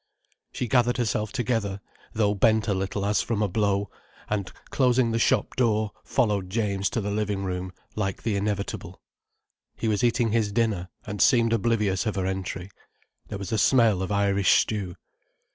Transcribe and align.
She 0.51 0.67
gathered 0.67 0.97
herself 0.97 1.31
together, 1.31 1.79
though 2.11 2.33
bent 2.33 2.67
a 2.67 2.73
little 2.73 3.05
as 3.05 3.21
from 3.21 3.43
a 3.43 3.47
blow, 3.47 3.91
and, 4.27 4.51
closing 4.71 5.11
the 5.11 5.19
shop 5.19 5.55
door, 5.55 5.91
followed 6.03 6.49
James 6.49 6.89
to 6.89 7.01
the 7.01 7.11
living 7.11 7.43
room, 7.43 7.71
like 7.95 8.23
the 8.23 8.35
inevitable. 8.35 8.99
He 9.75 9.87
was 9.87 10.03
eating 10.03 10.31
his 10.31 10.51
dinner, 10.51 10.89
and 11.05 11.21
seemed 11.21 11.53
oblivious 11.53 12.07
of 12.07 12.15
her 12.15 12.25
entry. 12.25 12.71
There 13.27 13.37
was 13.37 13.51
a 13.51 13.59
smell 13.59 14.01
of 14.01 14.11
Irish 14.11 14.61
stew. 14.61 14.95